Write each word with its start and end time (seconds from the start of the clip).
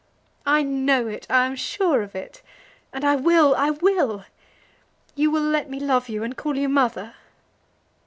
"I 0.47 0.63
know 0.63 1.05
it. 1.05 1.27
I 1.29 1.45
am 1.45 1.55
sure 1.55 2.01
of 2.01 2.15
it. 2.15 2.41
And 2.91 3.05
I 3.05 3.15
will; 3.15 3.53
I 3.55 3.69
will. 3.69 4.25
You 5.13 5.29
will 5.29 5.43
let 5.43 5.69
me 5.69 5.79
love 5.79 6.09
you, 6.09 6.23
and 6.23 6.35
call 6.35 6.57
you 6.57 6.67
mother?" 6.69 7.13